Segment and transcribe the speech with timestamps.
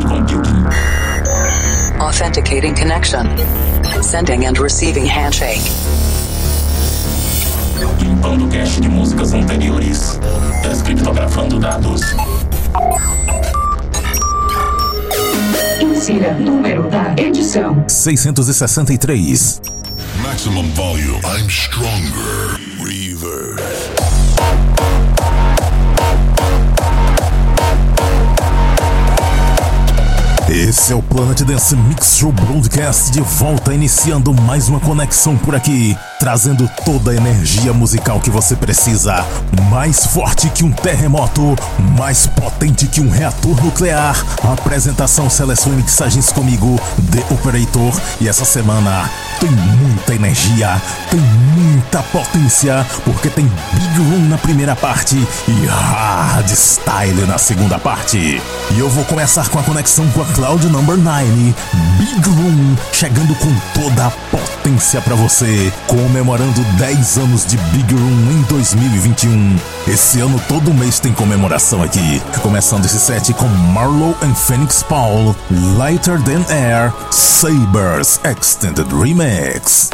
[0.00, 0.66] cloud computing.
[2.00, 3.26] Authenticating connection.
[4.02, 5.62] Sending and receiving handshake.
[8.00, 10.18] Limpando cache de músicas anteriores.
[10.62, 12.02] Descriptografando dados.
[15.80, 19.60] Insira número da edição: 663.
[20.22, 21.20] Maximum volume.
[21.24, 22.58] I'm stronger.
[22.80, 23.87] Reverb.
[30.58, 35.54] Esse é o Planet Dance Mix Show Broadcast de volta, iniciando mais uma conexão por
[35.54, 39.24] aqui, trazendo toda a energia musical que você precisa.
[39.70, 41.54] Mais forte que um terremoto,
[41.96, 44.20] mais potente que um reator nuclear.
[44.42, 46.76] Apresentação, seleção e mixagens comigo,
[47.12, 47.94] The Operator.
[48.20, 54.74] E essa semana tem muita energia, tem muita potência, porque tem Big Room na primeira
[54.74, 55.14] parte
[55.46, 58.42] e Hard Style na segunda parte.
[58.72, 61.54] E eu vou começar com a conexão com a Cloud Number 9,
[61.98, 68.30] Big Room, chegando com toda a potência para você, comemorando 10 anos de Big Room
[68.32, 69.58] em 2021.
[69.86, 75.36] Esse ano todo mês tem comemoração aqui, começando esse set com Marlowe and Phoenix Paul,
[75.76, 79.90] Lighter Than Air, Sabers Extended Remix.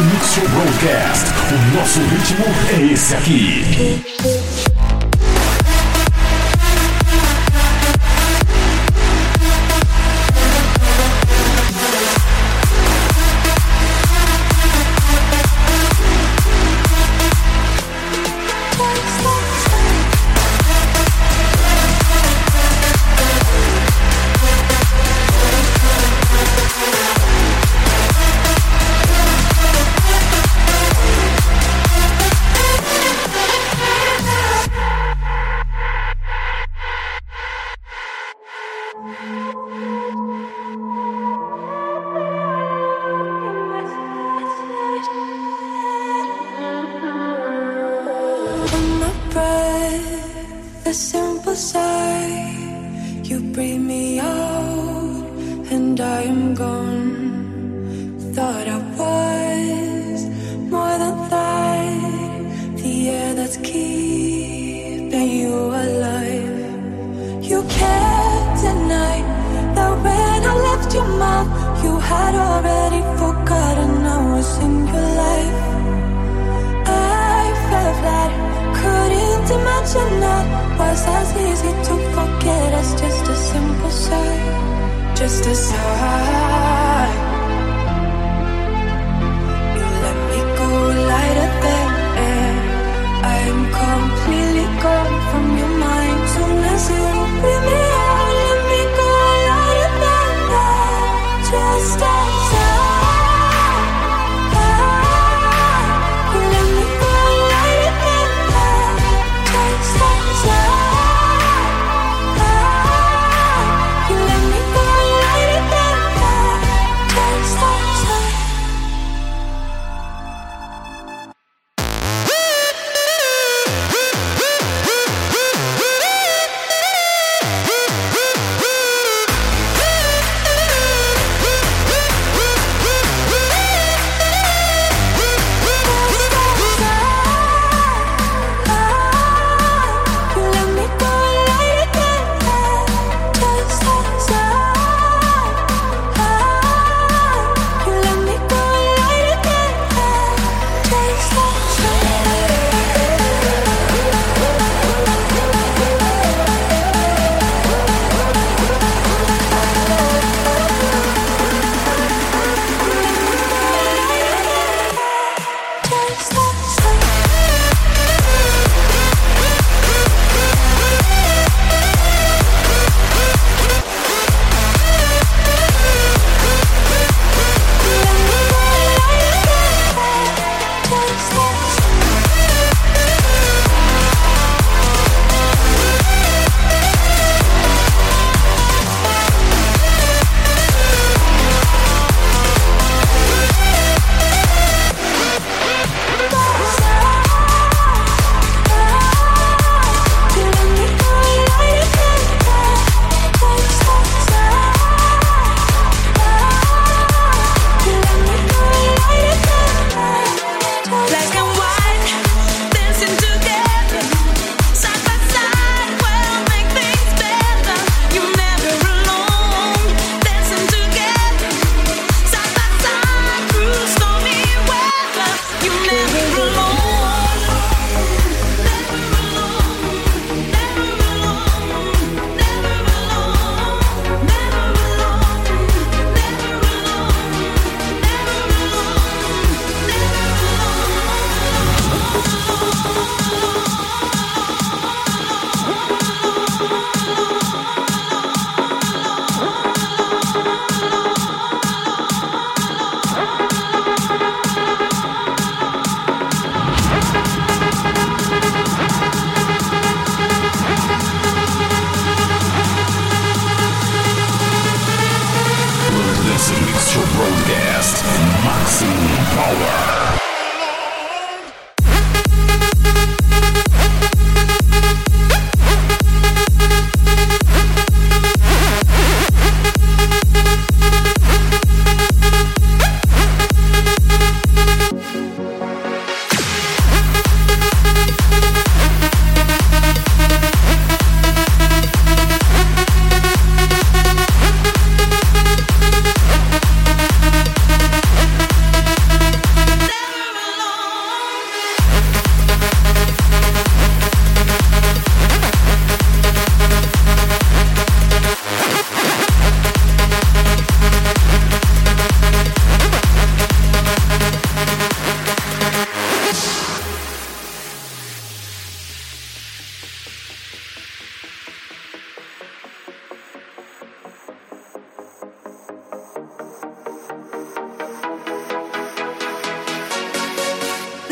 [0.00, 1.26] Mix Show Broadcast.
[1.52, 4.41] O nosso ritmo é esse aqui.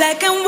[0.01, 0.40] like I'm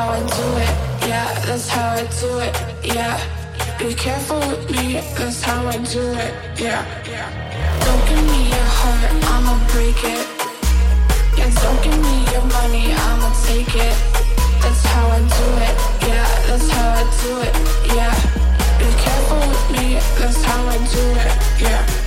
[0.00, 0.74] how I do it,
[1.08, 2.54] yeah, that's how I do it,
[2.94, 3.20] yeah.
[3.78, 6.32] Be careful with me, that's how I do it,
[6.64, 6.82] yeah.
[7.84, 10.24] Don't give me your heart, I'ma break it.
[11.36, 13.96] Yeah, don't give me your money, I'ma take it.
[14.62, 15.74] That's how I do it,
[16.08, 17.54] yeah, that's how I do it,
[17.96, 18.16] yeah.
[18.80, 19.86] Be careful with me,
[20.18, 21.99] that's how I do it, yeah.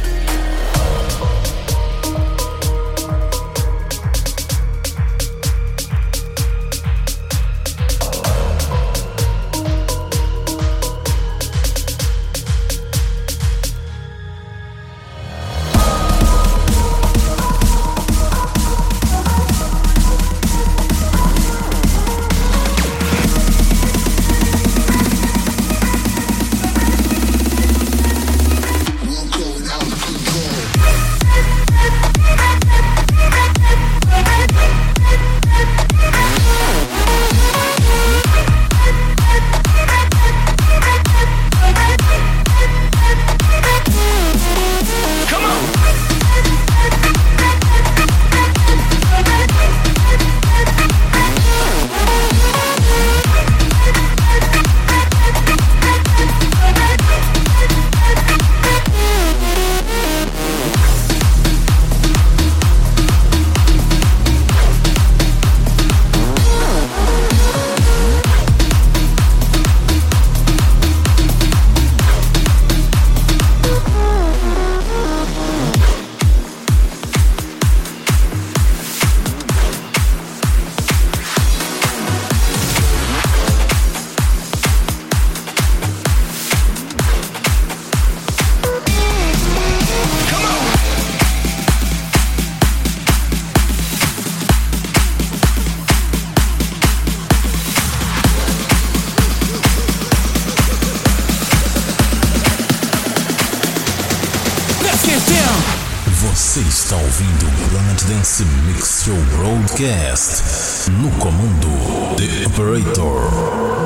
[109.84, 110.90] Broadcast.
[110.92, 113.83] No comando, The Operator.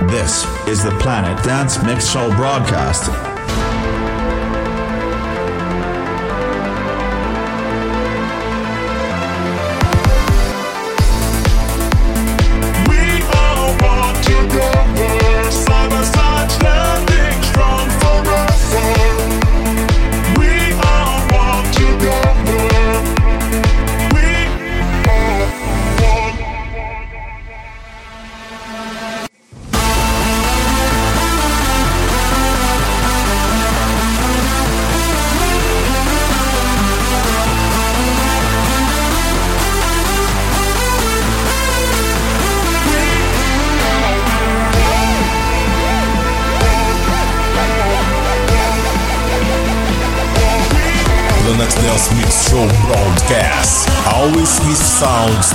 [0.00, 3.31] This is the Planet Dance Mix Show broadcast.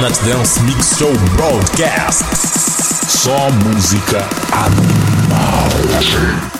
[0.00, 2.24] Planet Dance Mix Show Broadcast.
[3.06, 6.59] Só música animal.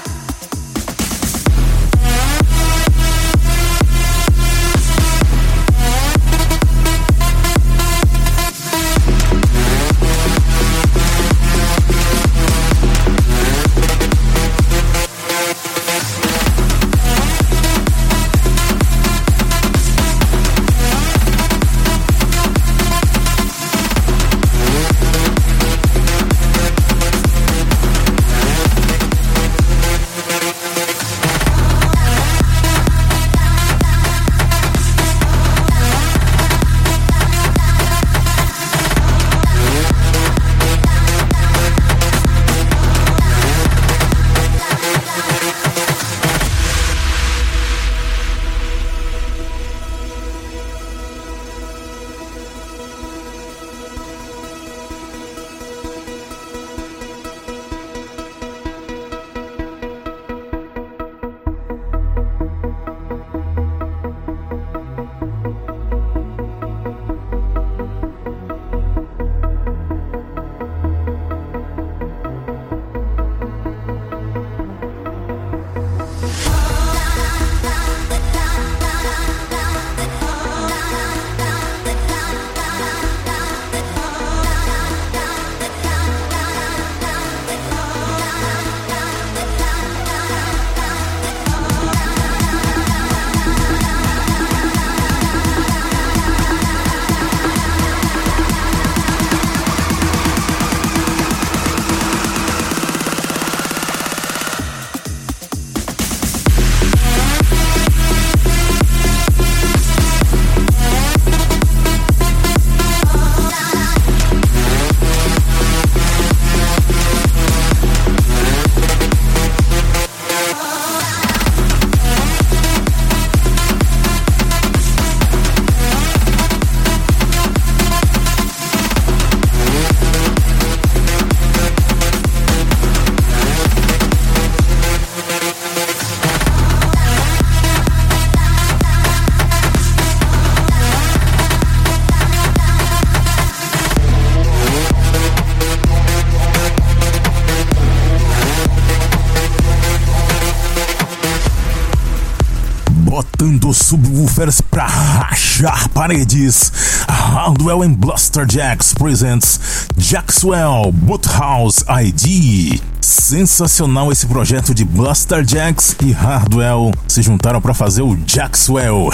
[154.21, 156.73] Subwoofers pra rachar paredes.
[157.09, 162.81] Hardwell and Bluster Jacks presents Jackswell Boothouse ID.
[163.01, 169.11] Sensacional esse projeto de Bluster Jacks e Hardwell se juntaram para fazer o Jackswell.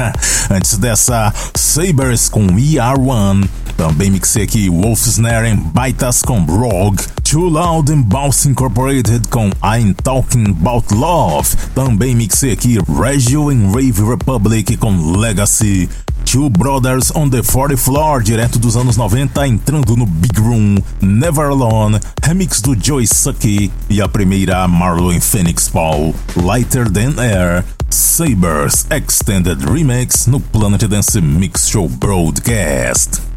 [0.50, 3.48] Antes dessa, Sabers com ER1.
[3.76, 7.02] Também mixei aqui Wolf Snare and Baitas com Rogue.
[7.30, 11.56] Too Loud and Bounce Incorporated com I'm Talking About Love.
[11.76, 15.88] Também mixei aqui Regio and Rave Republic com Legacy.
[16.24, 21.50] Two Brothers on the 40 Floor, direto dos anos 90, entrando no Big Room, Never
[21.50, 28.88] Alone, remix do Joy Sucky e a primeira Marlon Phoenix Paul, Lighter Than Air, Sabers
[28.90, 33.29] Extended Remix no Planet Dance Mix Show Broadcast.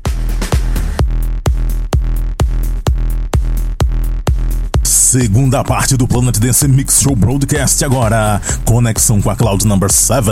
[5.04, 8.42] Segunda parte do Planet Dance Mix Show Broadcast agora.
[8.64, 10.32] Conexão com a Cloud Number 7.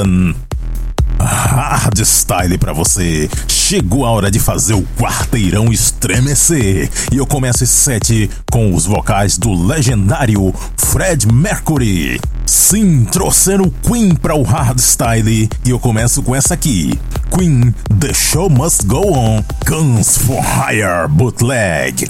[1.19, 3.29] Hardstyle para você.
[3.49, 6.89] Chegou a hora de fazer o quarteirão estremecer.
[7.11, 12.19] E eu começo esse set com os vocais do legendário Fred Mercury.
[12.45, 15.49] Sim, trouxeram Queen para o Hardstyle.
[15.65, 16.97] E eu começo com essa aqui:
[17.37, 22.09] Queen, The Show Must Go On, Guns for Hire Bootleg.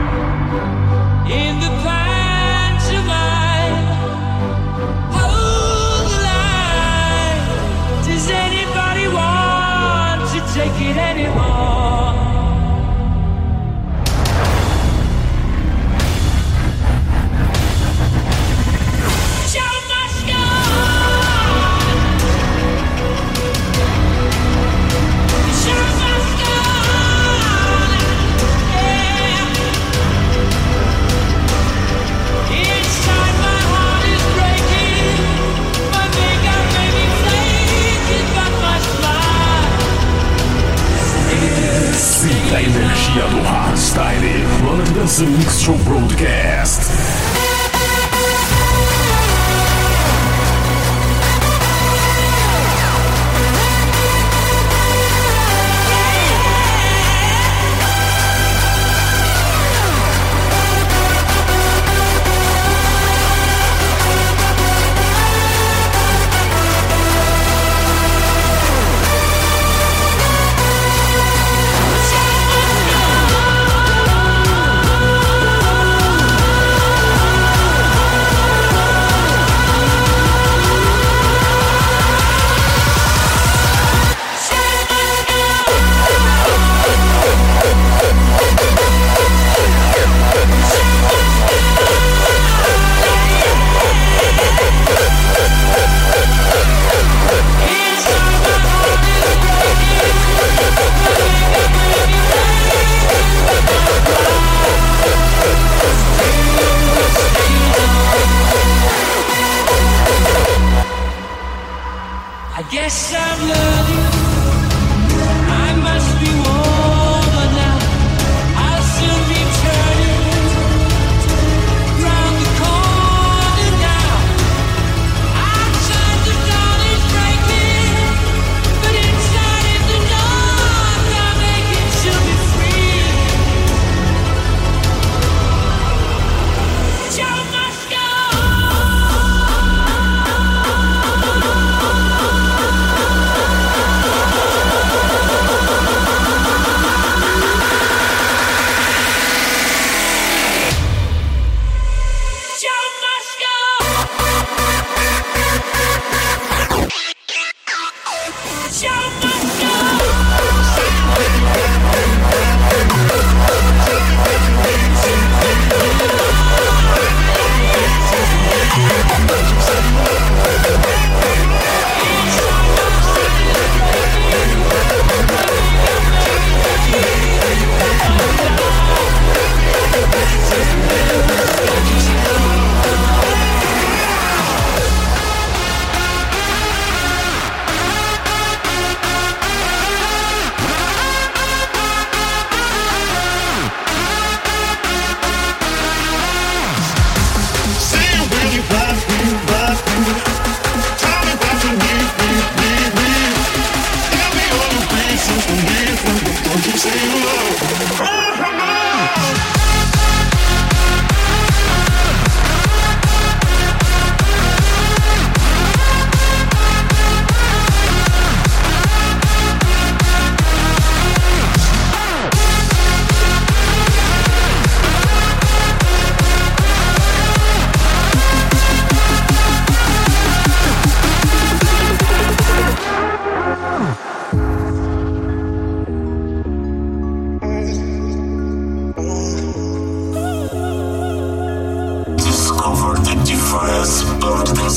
[1.31, 2.00] in the pantomime.
[45.61, 46.00] Dance Mix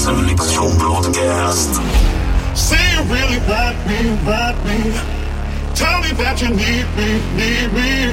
[0.04, 1.80] Civilization-broadcast.
[2.54, 4.92] Say you really want me, want me.
[5.74, 8.12] Tell me that you need me, need me.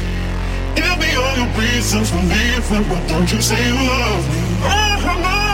[0.74, 4.40] Give me all your reasons for leaving, but don't you say you love me.
[4.64, 5.51] Oh,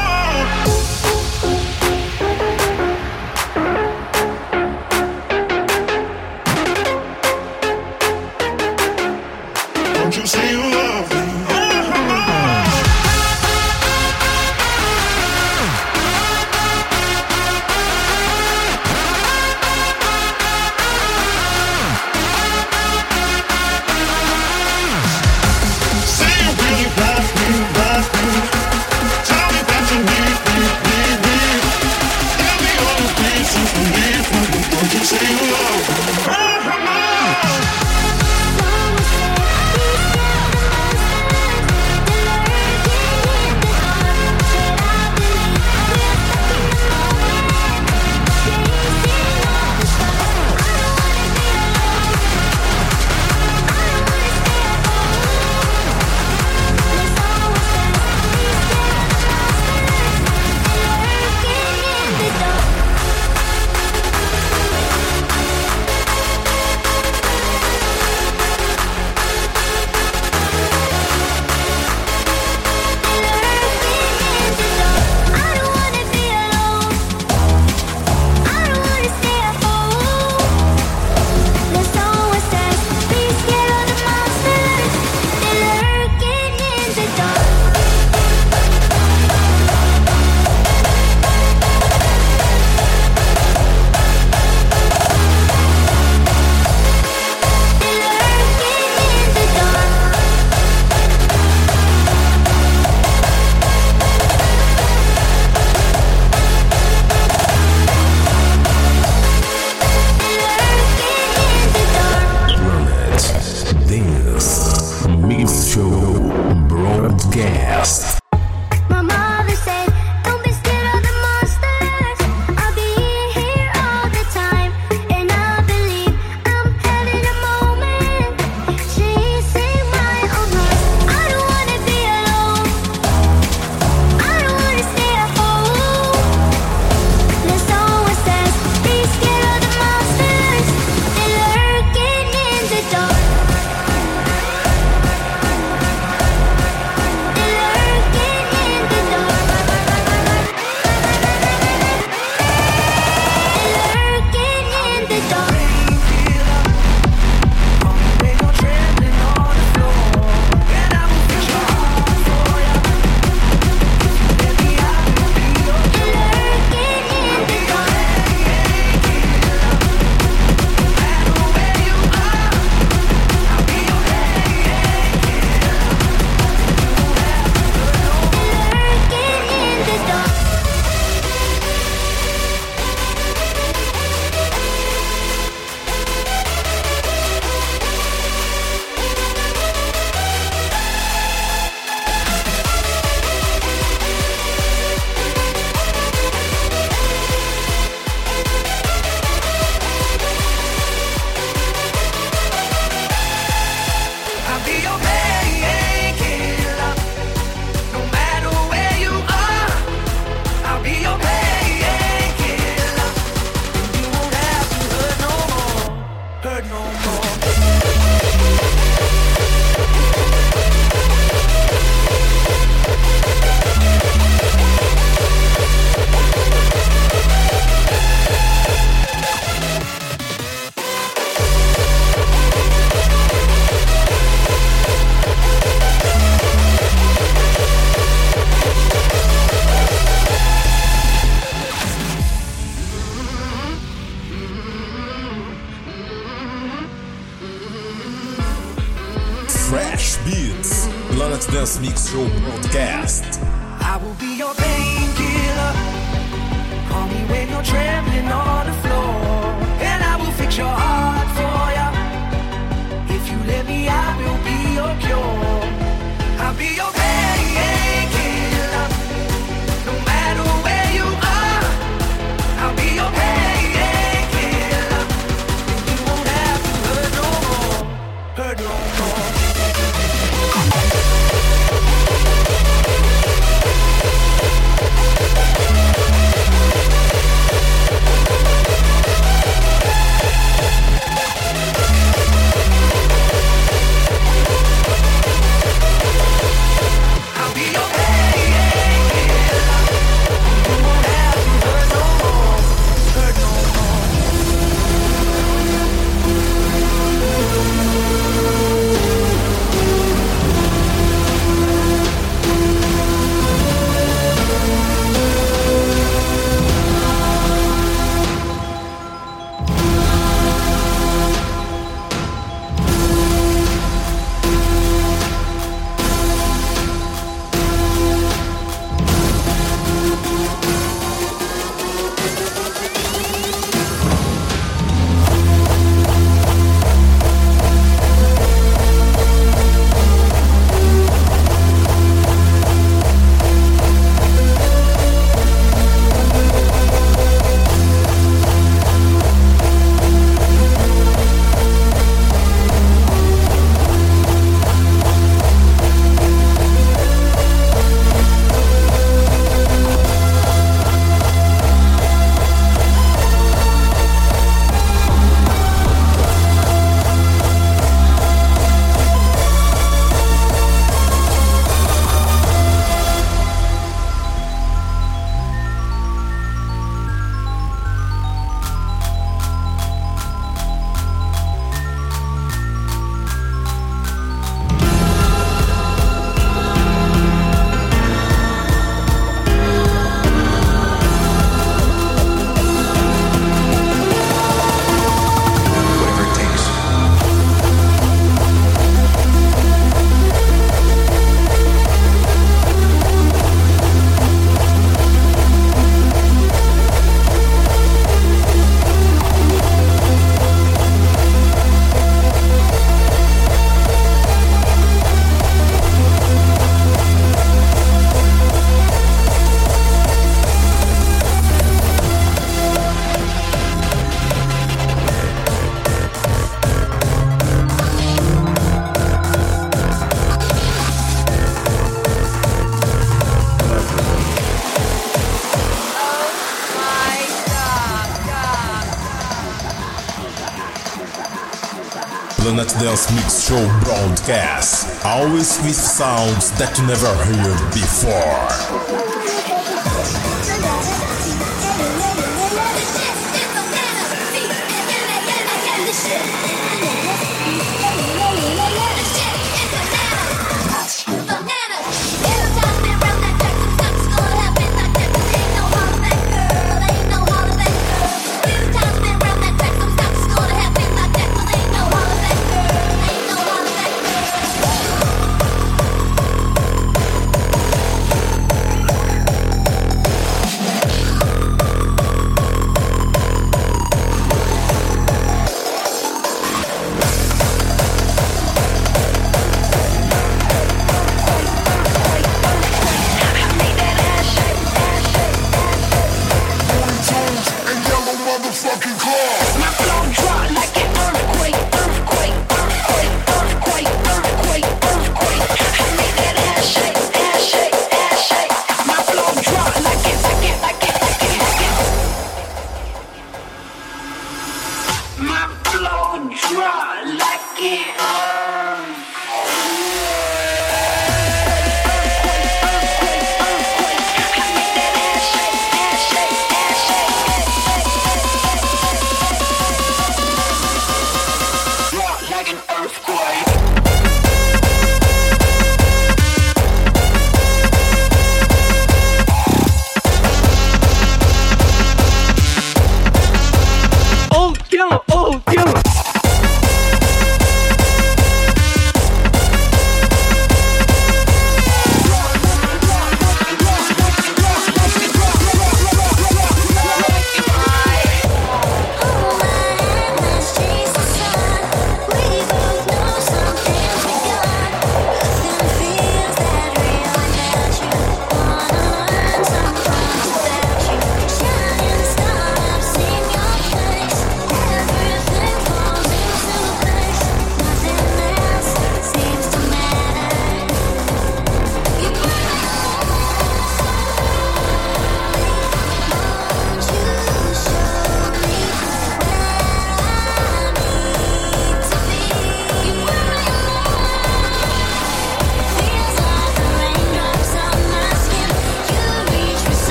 [442.67, 445.05] Let Dance Mix Show broadcast.
[445.05, 449.26] Always with sounds that you never heard before.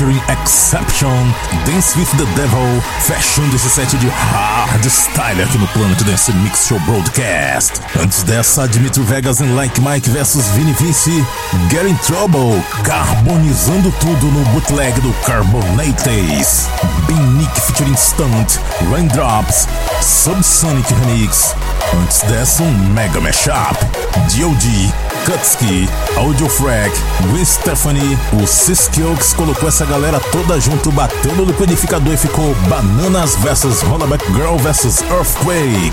[0.00, 1.19] Featuring Exception.
[1.66, 6.66] Dance with the Devil, fechando esse set de hard style aqui no Planet Dance Mix
[6.66, 7.80] Show Broadcast.
[8.00, 11.24] Antes dessa, Dimitri Vegas em Like Mike vs Vini Vinci.
[11.70, 16.68] Get in Trouble, carbonizando tudo no bootleg do Carbonates.
[17.06, 18.58] Big Nick featuring Stunt,
[18.90, 19.66] Raindrops,
[20.00, 21.54] Subsonic Remix.
[22.02, 23.76] Antes dessa, um mega mashup.
[24.28, 24.92] D.O.D.,
[25.24, 26.90] Kutsky, Audiofrag,
[27.30, 33.34] Gwen Stephanie, o Siskiox colocou essa galera toda junto, bateu no liquidificador e ficou Bananas
[33.36, 35.92] vs Hollaback Girl vs Earthquake.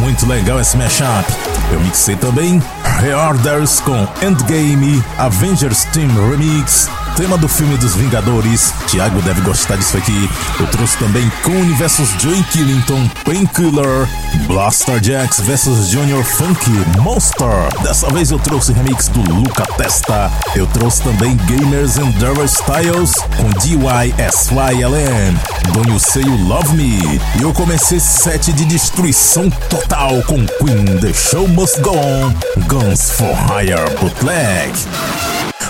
[0.00, 1.24] Muito legal esse mashup.
[1.70, 2.62] Eu mixei também
[3.00, 8.72] Reorders com Endgame, Avengers Team Remix, tema do filme dos Vingadores.
[8.86, 10.30] Thiago deve gostar disso aqui.
[10.60, 14.08] Eu trouxe também Coon vs Joey Killington, Painkiller,
[14.46, 17.68] Blaster Jacks vs Junior Funk, Monster.
[17.82, 20.30] Dessa vez eu trouxe remix do Luca Testa.
[20.54, 25.36] Eu trouxe também Gamers and Driver Styles com DYSYLM,
[25.72, 27.20] Don't You Love Me.
[27.40, 32.32] E eu comecei set de destruição total com Queen The Show Must Go On,
[32.68, 34.72] Guns for Hire Bootleg.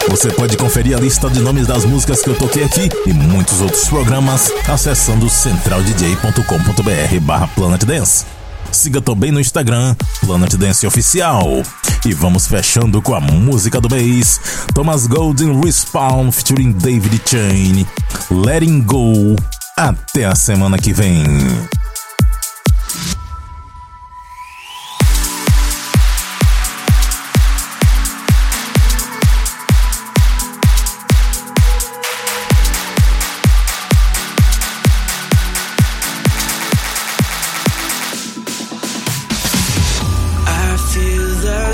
[0.09, 3.61] Você pode conferir a lista de nomes das músicas que eu toquei aqui e muitos
[3.61, 8.24] outros programas acessando centraldj.com.br barra Planet Dance.
[8.70, 11.62] Siga também no Instagram, Planet Dance Oficial.
[12.05, 14.40] E vamos fechando com a música do mês:
[14.74, 17.86] Thomas Golden Respawn featuring David Chain.
[18.30, 19.36] Letting Go.
[19.76, 21.24] Até a semana que vem.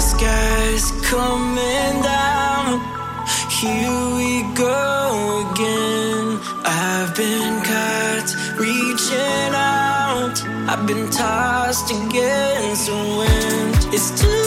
[0.04, 2.80] Skies coming down.
[3.58, 6.38] Here we go again.
[6.64, 8.28] I've been caught
[8.58, 10.36] reaching out.
[10.70, 13.94] I've been tossed against the wind.
[13.94, 14.43] It's too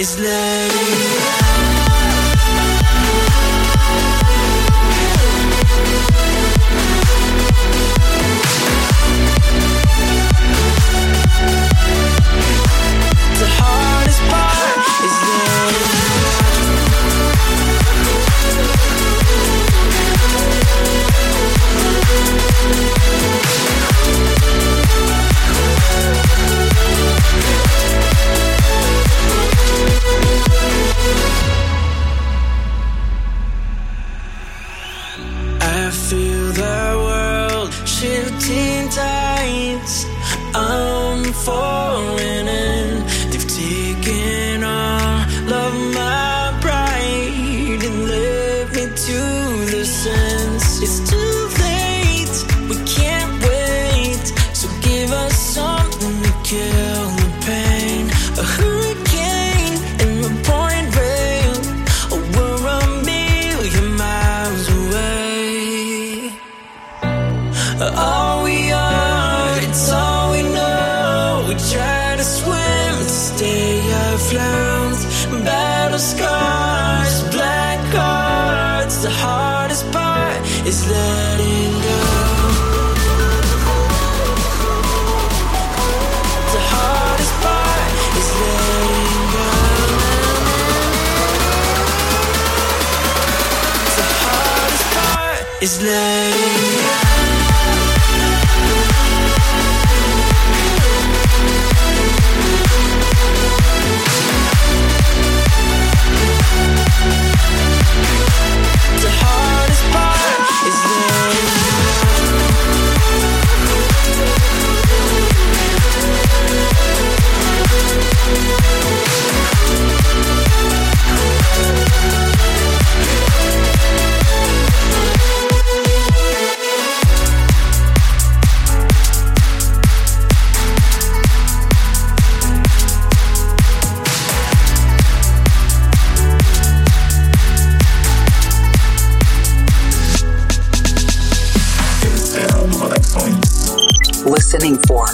[0.00, 1.29] is letting go.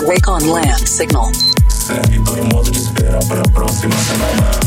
[0.06, 1.30] Wake on Land Signal.
[1.90, 4.65] É, Segue de espera pra próxima semana.